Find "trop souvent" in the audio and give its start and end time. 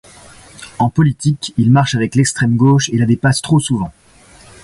3.43-3.93